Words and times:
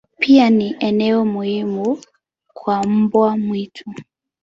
Pia 0.19 0.49
ni 0.49 0.75
eneo 0.79 1.25
muhimu 1.25 1.97
kwa 2.53 2.83
mbwa 2.87 3.37
mwitu. 3.37 3.93